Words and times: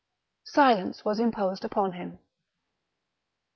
Silence 0.47 1.05
was 1.05 1.19
imposed 1.19 1.63
upon 1.63 1.91
him. 1.91 2.17